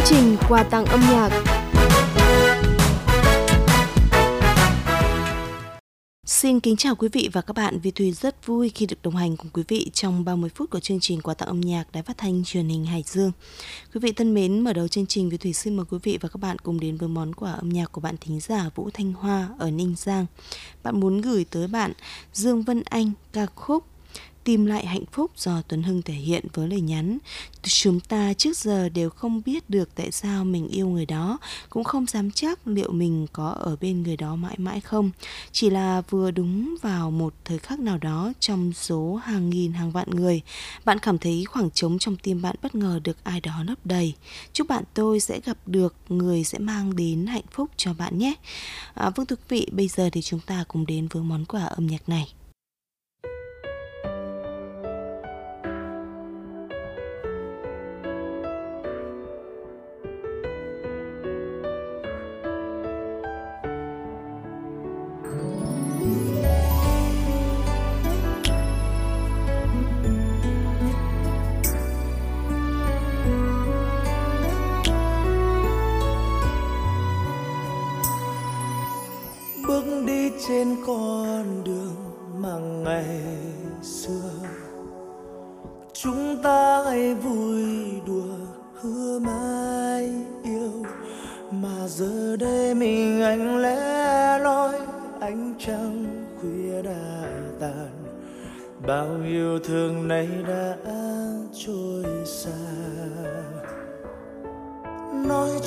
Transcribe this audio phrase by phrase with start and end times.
[0.00, 1.30] Chương trình quà tặng âm nhạc
[6.26, 7.78] Xin kính chào quý vị và các bạn.
[7.82, 10.80] Vì Thùy rất vui khi được đồng hành cùng quý vị trong 30 phút của
[10.80, 13.32] chương trình quà tặng âm nhạc Đài Phát thanh Truyền hình Hải Dương.
[13.94, 16.28] Quý vị thân mến, mở đầu chương trình Vì Thùy xin mời quý vị và
[16.28, 19.12] các bạn cùng đến với món quà âm nhạc của bạn thính giả Vũ Thanh
[19.12, 20.26] Hoa ở Ninh Giang.
[20.82, 21.92] Bạn muốn gửi tới bạn
[22.32, 23.84] Dương Vân Anh ca khúc
[24.44, 27.18] tìm lại hạnh phúc do Tuấn Hưng thể hiện với lời nhắn.
[27.62, 31.38] Chúng ta trước giờ đều không biết được tại sao mình yêu người đó
[31.70, 35.10] cũng không dám chắc liệu mình có ở bên người đó mãi mãi không.
[35.52, 39.90] Chỉ là vừa đúng vào một thời khắc nào đó trong số hàng nghìn hàng
[39.90, 40.42] vạn người
[40.84, 44.14] bạn cảm thấy khoảng trống trong tim bạn bất ngờ được ai đó lấp đầy.
[44.52, 48.34] Chúc bạn tôi sẽ gặp được người sẽ mang đến hạnh phúc cho bạn nhé.
[48.94, 51.64] À, vâng thưa quý vị bây giờ thì chúng ta cùng đến với món quà
[51.64, 52.32] âm nhạc này.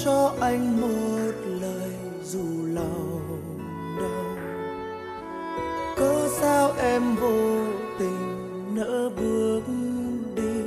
[0.06, 3.42] Cho anh một lời dù lòng
[4.00, 4.36] đau.
[5.96, 7.66] Cớ sao em vô
[8.00, 9.62] tình nỡ bước
[10.36, 10.62] đi?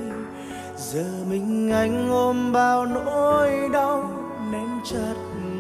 [0.77, 4.11] Giờ mình anh ôm bao nỗi đau,
[4.53, 5.15] nén chặt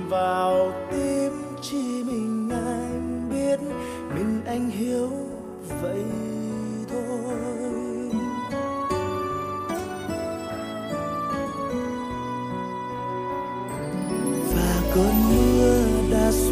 [0.08, 1.32] vào tim
[1.62, 3.60] chỉ mình anh biết
[4.14, 5.10] mình anh hiểu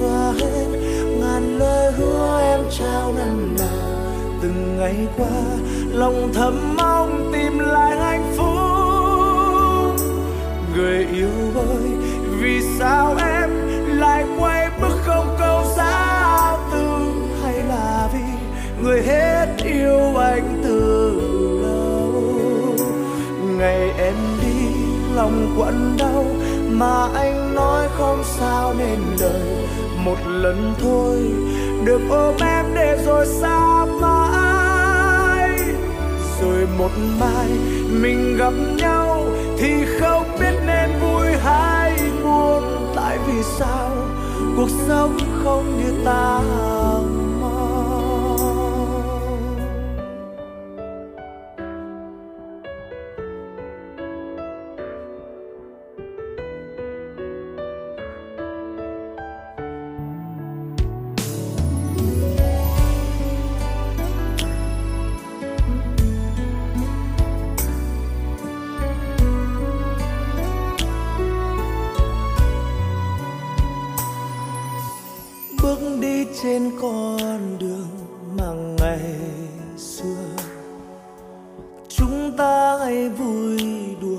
[0.05, 0.67] xóa hết,
[1.21, 3.89] ngàn lời hứa em trao năm nào
[4.43, 5.43] từng ngày qua,
[5.93, 10.07] lòng thầm mong tìm lại hạnh phúc.
[10.77, 11.91] Người yêu ơi,
[12.41, 13.51] vì sao em
[13.99, 16.87] lại quay bước không câu giá từ?
[17.43, 18.25] Hay là vì
[18.83, 21.21] người hết yêu anh từ
[21.63, 22.23] lâu?
[23.59, 24.75] Ngày em đi,
[25.15, 26.25] lòng quặn đau,
[26.69, 29.67] mà anh nói không sao nên lời
[30.05, 31.17] một lần thôi.
[31.85, 35.59] Được ôm em để rồi xa mãi.
[36.41, 37.49] Rồi một mai
[37.91, 39.25] mình gặp nhau
[39.59, 42.63] thì không biết nên vui hay buồn.
[42.97, 43.91] Tại vì sao
[44.57, 46.41] cuộc sống không như ta?
[82.35, 83.59] Chúng ta hay vui
[84.01, 84.17] đùa,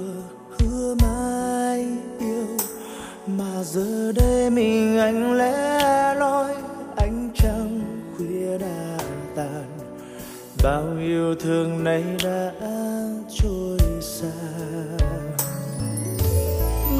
[0.59, 1.87] hứa mãi
[2.19, 2.47] yêu.
[3.27, 6.55] Mà giờ đây mình anh lẽ loi,
[6.97, 7.81] ánh trăng
[8.17, 8.97] khuya đã
[9.35, 9.65] tàn.
[10.63, 12.51] Bao yêu thương này đã
[13.29, 14.37] trôi xa.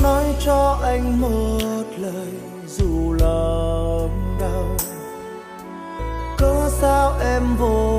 [0.03, 2.31] Nói cho anh một lời,
[2.67, 4.77] dù lòng đau
[6.37, 7.94] cớ sao em vô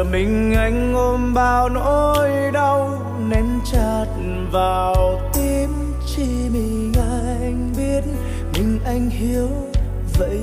[0.00, 4.06] giờ mình anh ôm bao nỗi đau, nén chặt
[4.52, 5.68] vào tim
[6.06, 8.00] chỉ mình anh biết
[8.54, 9.48] mình anh hiểu
[10.18, 10.40] vậy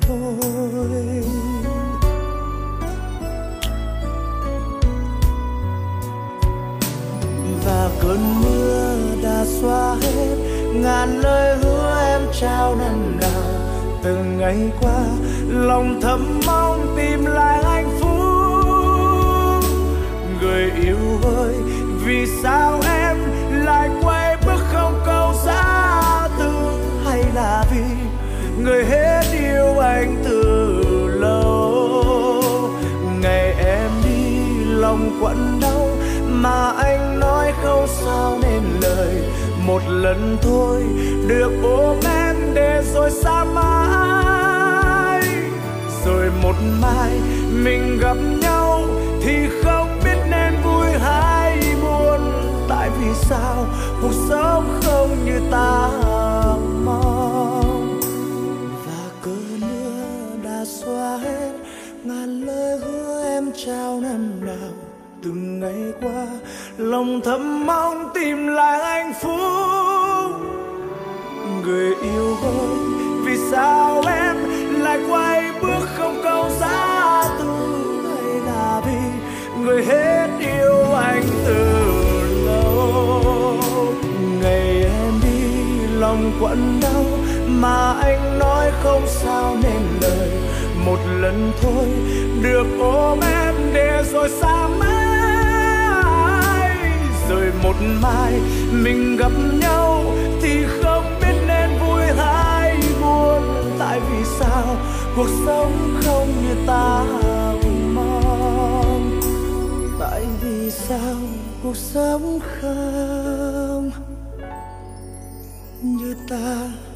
[0.00, 1.22] thôi.
[7.66, 10.36] Và cơn mưa đã xóa hết,
[10.74, 13.42] ngàn lời hứa em trao năm nào
[14.02, 15.04] từng ngày qua,
[15.48, 17.57] lòng thầm mong tìm lại
[20.40, 21.54] người yêu ơi,
[22.04, 23.16] vì sao em
[23.64, 26.52] lại quay bước không câu giá từ?
[27.04, 27.84] Hay là vì
[28.62, 30.82] người hết yêu anh từ
[31.20, 32.04] lâu?
[33.22, 35.88] Ngày em đi, lòng quặn đau,
[36.28, 39.22] mà anh nói không sao nên lời.
[39.66, 40.82] Một lần thôi,
[41.26, 45.22] được ôm em để rồi xa mãi.
[46.06, 47.10] Rồi một mai,
[47.52, 48.84] mình gặp nhau
[49.22, 49.97] thì không
[53.18, 53.66] sao
[54.02, 55.88] cuộc sống không như ta
[56.84, 58.00] mong.
[58.86, 60.04] Và cơn mưa
[60.44, 61.52] đã xóa hết
[62.04, 64.72] ngàn lời hứa em trao năm nào.
[65.22, 66.26] Từng ngày qua,
[66.76, 70.48] lòng thầm mong tìm lại hạnh phúc.
[71.64, 72.78] Người yêu ơi,
[73.24, 74.36] vì sao em
[74.80, 77.44] lại quay bước không câu giá từ
[78.04, 78.98] ngày là vì
[79.62, 80.17] người hết
[86.08, 87.04] lòng quặn đau
[87.46, 90.30] mà anh nói không sao nên lời.
[90.86, 91.86] Một lần thôi,
[92.42, 95.90] được ôm em để rồi xa mãi.
[97.28, 98.32] Rồi một mai,
[98.72, 100.04] mình gặp nhau
[100.42, 103.42] thì không biết nên vui hay buồn.
[103.78, 104.76] Tại vì sao?
[105.16, 107.04] Cuộc sống không như ta
[107.94, 109.20] mong.
[110.00, 111.16] Tại vì sao?
[111.62, 113.67] Cuộc sống không
[116.30, 116.87] như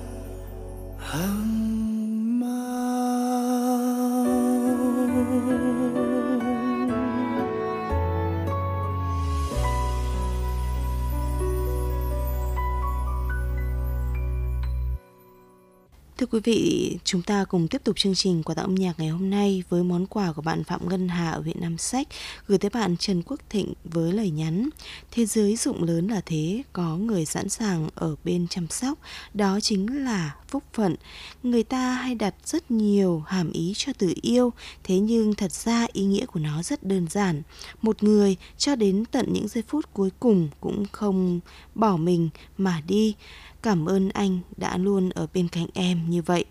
[16.22, 19.08] Thưa quý vị, chúng ta cùng tiếp tục chương trình quà tặng âm nhạc ngày
[19.08, 22.08] hôm nay với món quà của bạn Phạm Ngân Hà ở huyện Nam Sách
[22.46, 24.68] gửi tới bạn Trần Quốc Thịnh với lời nhắn
[25.10, 28.98] Thế giới rộng lớn là thế, có người sẵn sàng ở bên chăm sóc,
[29.34, 30.96] đó chính là phúc phận.
[31.42, 34.52] Người ta hay đặt rất nhiều hàm ý cho từ yêu,
[34.84, 37.42] thế nhưng thật ra ý nghĩa của nó rất đơn giản.
[37.82, 41.40] Một người cho đến tận những giây phút cuối cùng cũng không
[41.74, 43.14] bỏ mình mà đi.
[43.62, 46.44] Cảm ơn anh đã luôn ở bên cạnh em như vậy.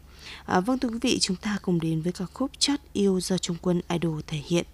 [0.46, 3.38] À, vâng thưa quý vị, chúng ta cùng đến với ca khúc Chót yêu do
[3.38, 4.66] Trung quân Idol thể hiện.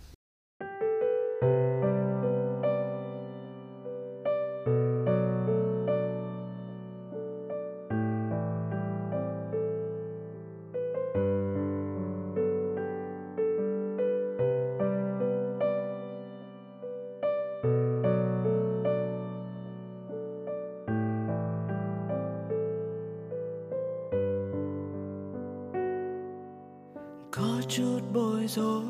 [28.47, 28.83] Bối rối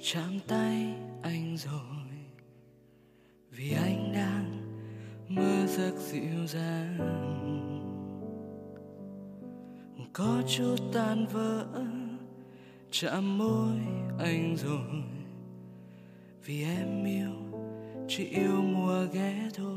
[0.00, 2.06] chạm tay anh rồi.
[3.50, 4.60] Vì anh đang
[5.28, 6.98] mơ giấc dịu dàng.
[10.12, 11.66] Có chút tan vỡ,
[12.90, 13.78] chạm môi
[14.18, 15.02] anh rồi.
[16.44, 17.32] Vì em yêu,
[18.08, 19.74] chỉ yêu mùa ghé thôi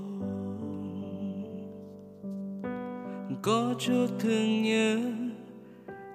[3.43, 4.99] có chút thương nhớ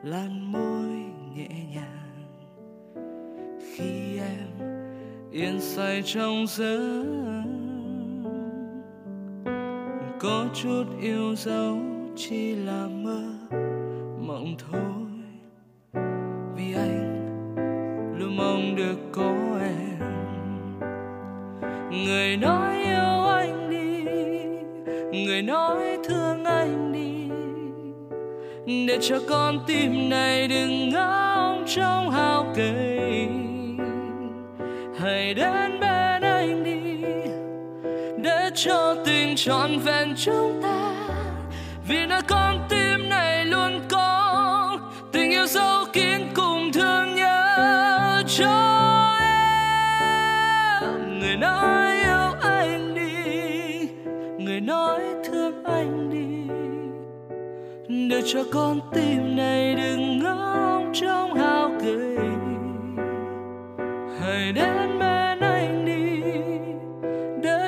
[0.02, 0.88] làn môi
[1.34, 1.95] nhẹ nhàng.
[5.36, 7.04] Yên say trong giấc
[10.20, 11.78] có chút yêu dấu
[12.16, 13.22] chỉ là mơ
[14.20, 15.06] mộng thôi.
[16.56, 17.26] Vì anh
[18.18, 20.00] luôn mong được có em.
[21.90, 24.04] Người nói yêu anh đi,
[25.24, 27.28] người nói thương anh đi.
[28.86, 33.45] Để cho con tim này đừng ngóng trong hao cây
[35.06, 36.80] hãy đến bên anh đi,
[38.22, 40.92] để cho tình trọn vẹn chúng ta.
[41.88, 44.78] Vì nơi con tim này luôn có
[45.12, 49.16] tình yêu dấu kín cùng thương nhớ cho
[50.00, 51.20] em.
[51.20, 53.88] Người nói yêu anh đi,
[54.44, 56.54] người nói thương anh đi.
[58.10, 62.15] Để cho con tim này đừng ngóng trong hao gầy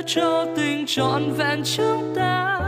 [0.08, 2.60] cho tình trọn vẹn chúng ta.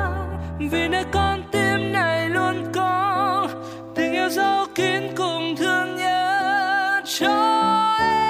[0.58, 3.48] Vì nơi con tim này luôn có
[3.94, 8.20] tình yêu dấu kín cùng thương nhớ cho em.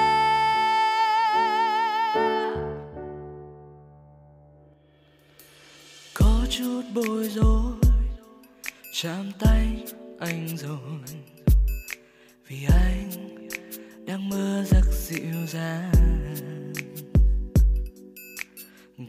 [6.15, 7.73] Có chút bối rối,
[9.03, 9.85] chạm tay
[10.21, 10.79] anh rồi.
[12.49, 13.11] Vì anh
[14.07, 16.20] đang mơ giấc dịu dàng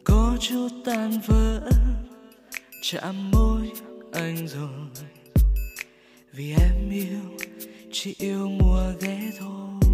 [0.04, 1.62] có chút tan vỡ.
[2.82, 3.72] Chạm môi
[4.14, 5.06] anh rồi.
[6.34, 7.48] Vì em yêu,
[7.92, 9.92] chỉ yêu mùa ghé thôi.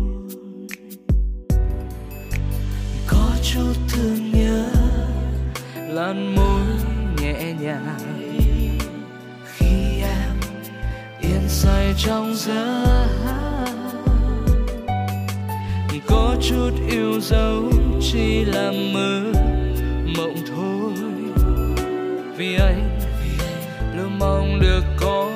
[3.08, 4.70] Có chút thương nhớ
[5.88, 6.62] lan môi
[7.22, 8.00] nhẹ nhàng.
[9.46, 10.40] Khi em
[11.22, 13.18] yên say trong giấc
[16.08, 17.72] có chút yêu dấu
[18.02, 19.24] chỉ là mơ
[20.18, 20.94] mộng thôi.
[22.38, 23.00] Vì anh
[23.98, 25.27] luôn mong được có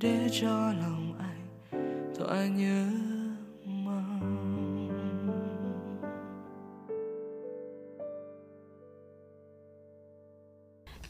[0.00, 2.99] để cho lòng anh thoa nhớ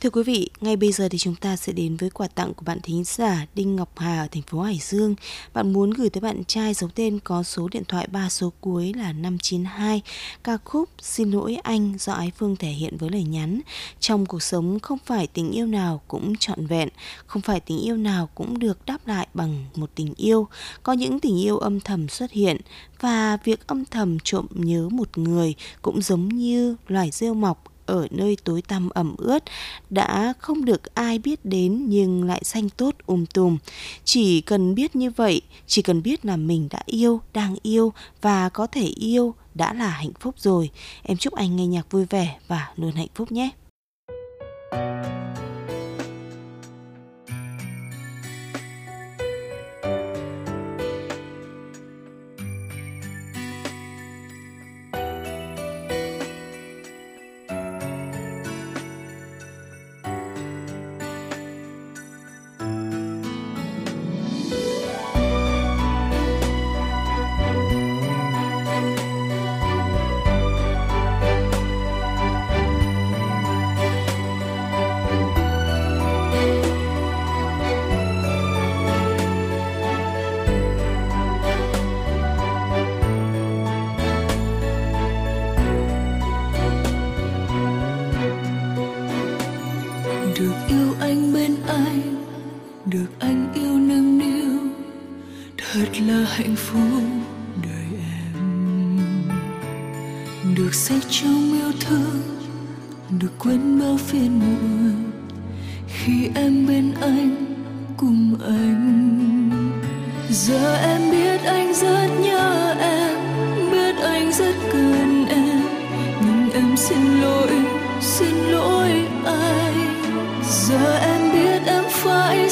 [0.00, 2.62] Thưa quý vị, ngay bây giờ thì chúng ta sẽ đến với quà tặng của
[2.66, 5.14] bạn thính giả Đinh Ngọc Hà ở thành phố Hải Dương.
[5.54, 8.92] Bạn muốn gửi tới bạn trai giấu tên có số điện thoại ba số cuối
[8.96, 10.02] là 592.
[10.44, 13.60] Ca khúc Xin lỗi anh do Ái Phương thể hiện với lời nhắn.
[14.00, 16.88] Trong cuộc sống không phải tình yêu nào cũng trọn vẹn,
[17.26, 20.48] không phải tình yêu nào cũng được đáp lại bằng một tình yêu.
[20.82, 22.56] Có những tình yêu âm thầm xuất hiện
[23.00, 28.06] và việc âm thầm trộm nhớ một người cũng giống như loài rêu mọc ở
[28.10, 29.44] nơi tối tăm ẩm ướt
[29.90, 33.58] đã không được ai biết đến nhưng lại xanh tốt um tùm.
[34.04, 38.48] Chỉ cần biết như vậy, chỉ cần biết là mình đã yêu, đang yêu và
[38.48, 40.70] có thể yêu đã là hạnh phúc rồi.
[41.02, 43.50] Em chúc anh nghe nhạc vui vẻ và luôn hạnh phúc nhé.
[44.70, 45.19] tin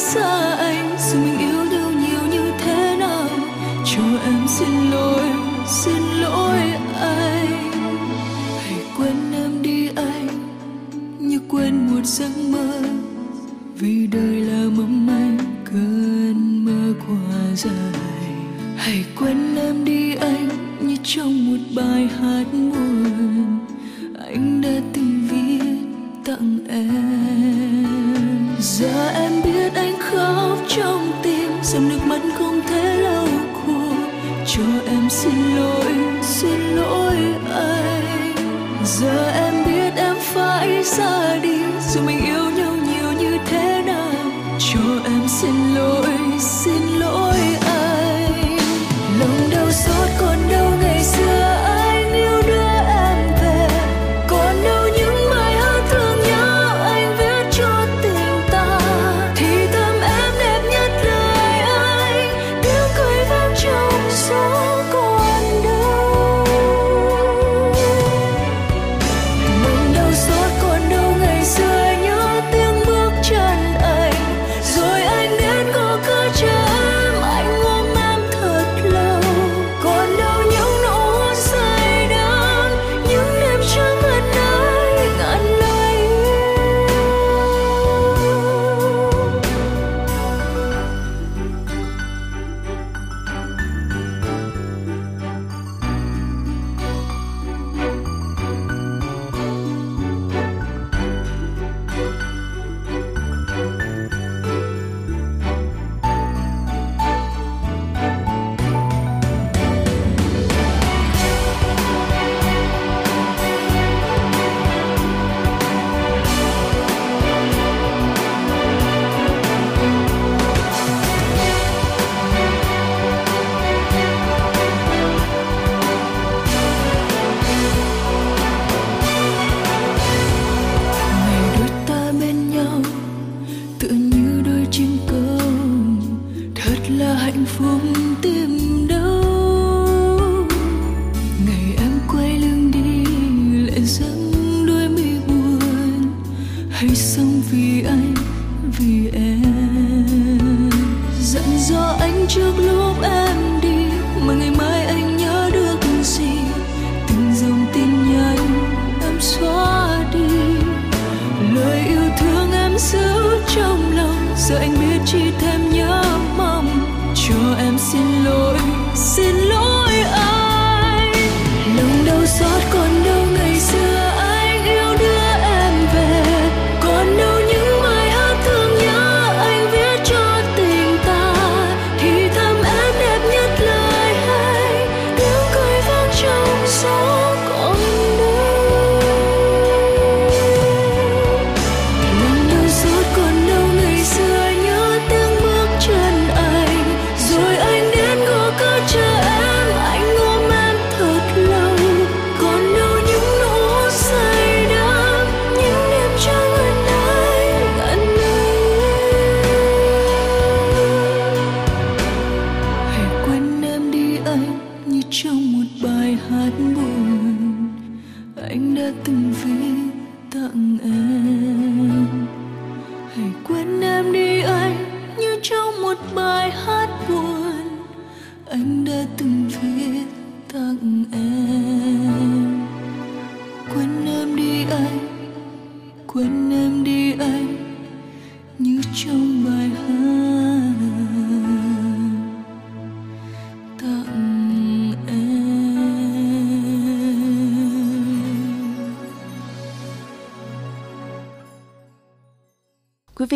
[0.08, 0.47] 在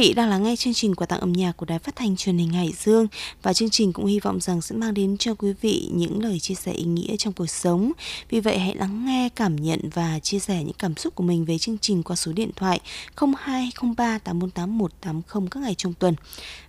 [0.02, 2.38] vị đang lắng nghe chương trình quà tặng âm nhạc của Đài Phát thanh Truyền
[2.38, 3.06] hình Hải Dương
[3.42, 6.40] và chương trình cũng hy vọng rằng sẽ mang đến cho quý vị những lời
[6.40, 7.92] chia sẻ ý nghĩa trong cuộc sống.
[8.30, 11.44] Vì vậy hãy lắng nghe, cảm nhận và chia sẻ những cảm xúc của mình
[11.44, 12.80] về chương trình qua số điện thoại
[13.16, 16.14] 0203 848 180 các ngày trong tuần.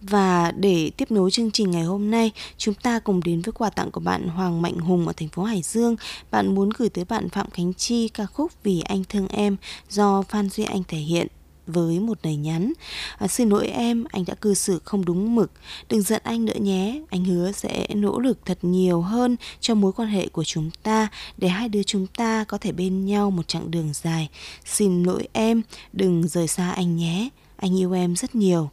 [0.01, 3.69] Và để tiếp nối chương trình ngày hôm nay, chúng ta cùng đến với quà
[3.69, 5.95] tặng của bạn Hoàng Mạnh Hùng ở thành phố Hải Dương.
[6.31, 9.55] Bạn muốn gửi tới bạn Phạm Khánh Chi ca khúc Vì anh thương em
[9.89, 11.27] do Phan Duy Anh thể hiện
[11.67, 12.73] với một lời nhắn.
[13.17, 15.51] À, xin lỗi em anh đã cư xử không đúng mực.
[15.89, 17.01] Đừng giận anh nữa nhé.
[17.09, 21.07] Anh hứa sẽ nỗ lực thật nhiều hơn cho mối quan hệ của chúng ta
[21.37, 24.29] để hai đứa chúng ta có thể bên nhau một chặng đường dài.
[24.65, 25.61] Xin lỗi em
[25.93, 27.29] đừng rời xa anh nhé.
[27.55, 28.69] Anh yêu em rất nhiều.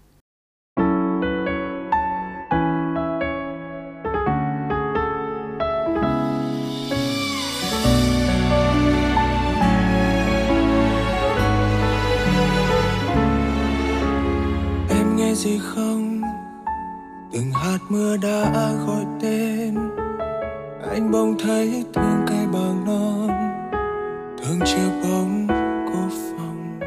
[15.30, 16.22] Nghe gì không?
[17.32, 19.74] Từng hạt mưa đã gọi tên.
[20.90, 23.30] Anh bỗng thấy thương cây bằng non.
[24.38, 25.46] Thương chiều bóng
[25.86, 26.80] cô phòng.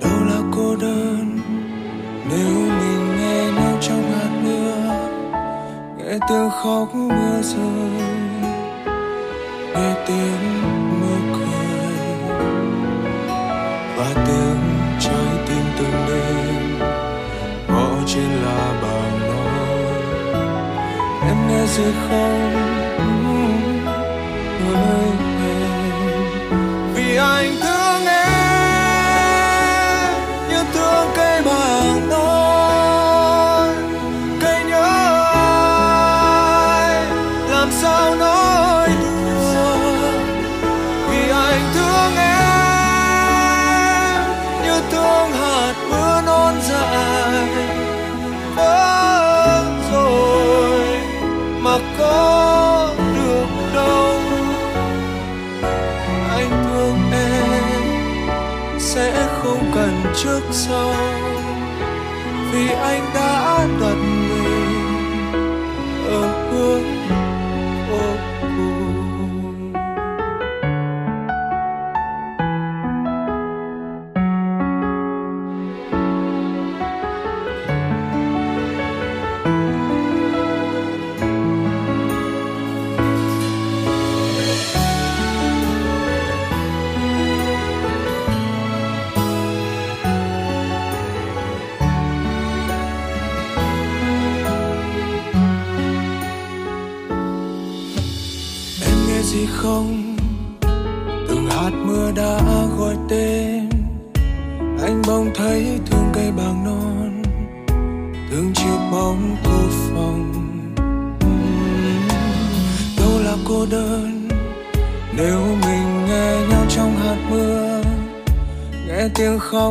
[0.00, 1.38] Đâu là cô đơn?
[2.30, 5.08] Nếu mình nghe nhau trong hạt mưa,
[5.98, 8.02] nghe tiếng khóc mưa rơi,
[9.74, 10.62] nghe tiếng
[11.00, 11.96] mưa cười.
[13.96, 14.41] Và tiếng
[21.78, 22.71] em nghe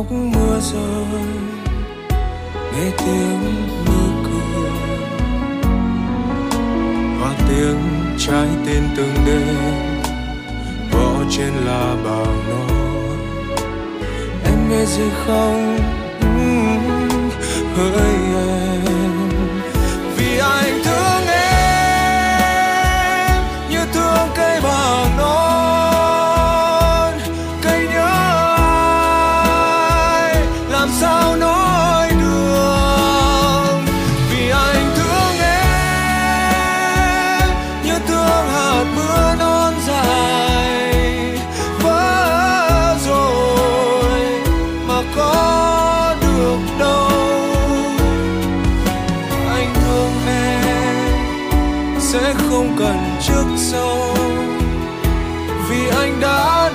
[0.02, 1.24] khóc mưa rơi
[2.74, 3.40] nghe tiếng
[3.86, 4.70] mưa cười.
[7.20, 7.80] Và tiếng
[8.18, 9.92] trái tim từng đêm
[11.30, 13.18] trên là bao non.
[14.44, 15.78] Em nghe gì không
[16.20, 16.28] ừ,
[17.76, 18.61] hỡi em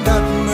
[0.06, 0.47] đã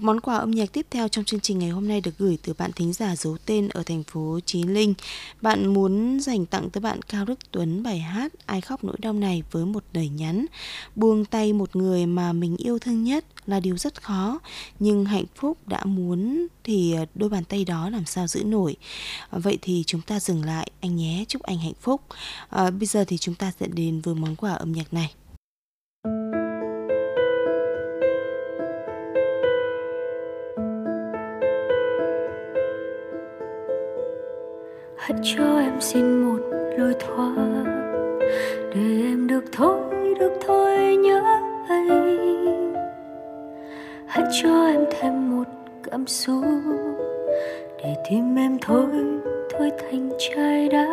[0.00, 2.38] Một món quà âm nhạc tiếp theo trong chương trình ngày hôm nay được gửi
[2.42, 4.94] từ bạn thính giả giấu tên ở thành phố Chí Linh.
[5.40, 9.12] Bạn muốn dành tặng tới bạn Cao Đức Tuấn bài hát Ai khóc nỗi đau
[9.12, 10.46] này với một lời nhắn.
[10.96, 14.38] Buông tay một người mà mình yêu thương nhất là điều rất khó,
[14.78, 18.76] nhưng hạnh phúc đã muốn thì đôi bàn tay đó làm sao giữ nổi.
[19.30, 22.00] Vậy thì chúng ta dừng lại anh nhé, chúc anh hạnh phúc.
[22.48, 25.10] À, bây giờ thì chúng ta sẽ đến với món quà âm nhạc này.
[35.10, 36.38] Hãy cho em xin một
[36.78, 37.64] lối thoát.
[38.74, 39.80] Để em được thôi
[40.18, 41.22] được thôi, nhớ
[41.68, 42.74] anh
[44.06, 45.44] hãy cho em thêm một
[45.90, 46.44] cảm xúc
[47.82, 48.86] để tim em thôi
[49.52, 50.86] thôi thành chai đá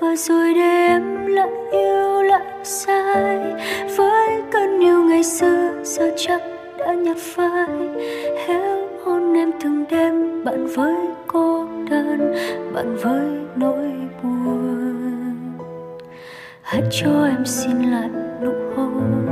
[0.00, 3.54] và rồi để em lại yêu, lại sai
[3.96, 6.42] với cơn yêu ngày xưa, giờ chắc
[6.78, 7.68] đã nhạt phai.
[8.46, 11.05] Héo hôn em từng đêm bạn với
[11.96, 12.34] gian
[12.74, 15.58] bạn với nỗi buồn.
[16.62, 18.08] Hãy cho em xin lại
[18.42, 19.26] nụ hôn.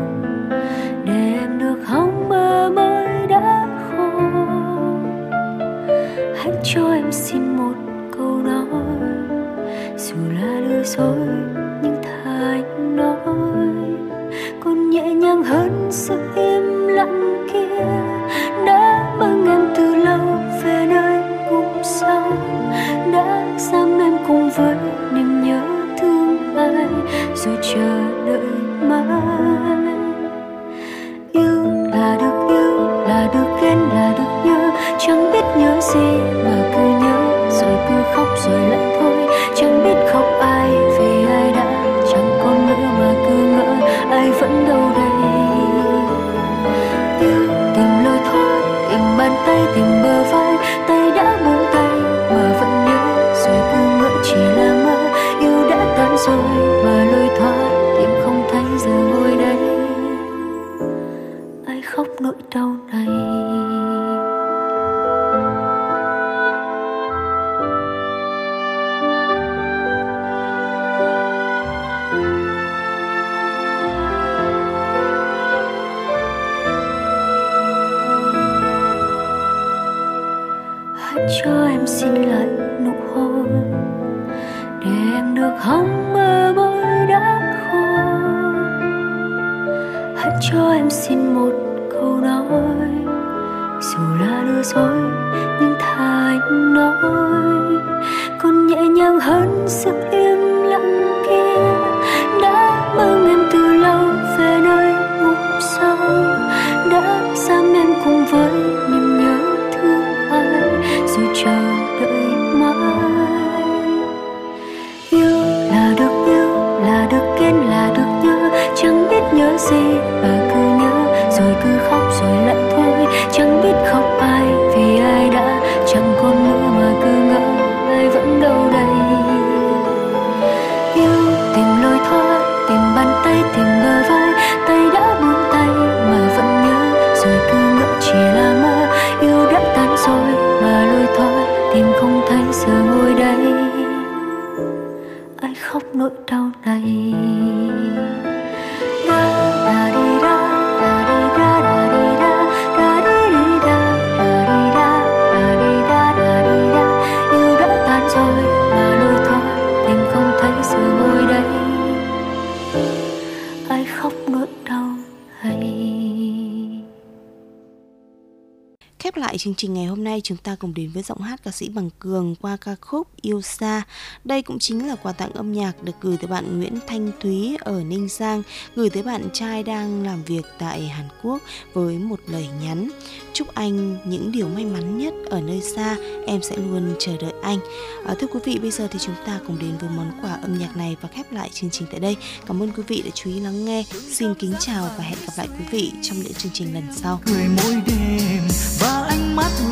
[169.55, 171.91] Chương trình ngày hôm nay chúng ta cùng đến với giọng hát ca sĩ Bằng
[171.99, 173.83] Cường qua ca khúc Yêu Xa.
[174.25, 177.57] Đây cũng chính là quà tặng âm nhạc được gửi tới bạn Nguyễn Thanh Thúy
[177.61, 178.43] ở Ninh Giang,
[178.77, 182.91] gửi tới bạn trai đang làm việc tại Hàn Quốc với một lời nhắn.
[183.33, 187.33] Chúc anh những điều may mắn nhất ở nơi xa, em sẽ luôn chờ đợi
[187.43, 187.59] anh.
[188.07, 190.59] À, thưa quý vị, bây giờ thì chúng ta cùng đến với món quà âm
[190.59, 192.17] nhạc này và khép lại chương trình tại đây.
[192.47, 193.85] Cảm ơn quý vị đã chú ý lắng nghe.
[194.11, 197.21] Xin kính chào và hẹn gặp lại quý vị trong những chương trình lần sau.
[197.27, 198.43] cười mỗi đêm
[198.81, 199.04] và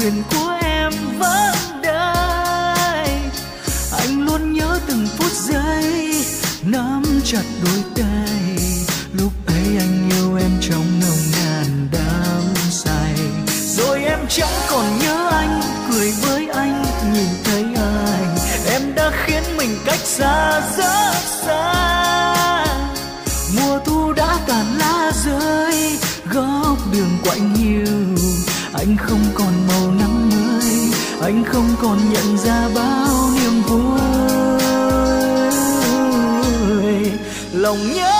[0.02, 3.08] huyền của em vẫn đây
[3.92, 6.24] anh luôn nhớ từng phút giây
[6.64, 8.56] nắm chặt đôi tay.
[9.12, 13.14] Lúc ấy anh yêu em trong nồng nàn đắm say.
[13.76, 15.60] Rồi em chẳng còn nhớ anh,
[15.90, 18.36] cười với anh, nhìn thấy anh
[18.66, 21.14] em đã khiến mình cách xa, rất
[21.46, 21.74] xa.
[23.56, 25.98] Mùa thu đã tàn lá rơi,
[26.30, 28.16] góc đường quạnh hiu
[28.74, 29.31] anh không
[31.22, 34.00] anh không còn nhận ra bao niềm vui.
[37.52, 38.11] Lòng nhớ